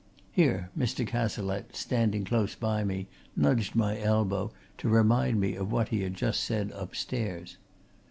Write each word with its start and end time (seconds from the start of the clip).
(Here 0.31 0.71
Mr. 0.75 1.05
Cazalette, 1.05 1.75
standing 1.75 2.25
close 2.25 2.55
by 2.55 2.83
me, 2.83 3.07
nudged 3.35 3.75
my 3.75 3.99
elbow, 4.01 4.51
to 4.79 4.89
remind 4.89 5.39
me 5.39 5.53
of 5.55 5.71
what 5.71 5.89
he 5.89 6.01
had 6.01 6.15
just 6.15 6.43
said 6.43 6.71
upstairs.) 6.73 7.57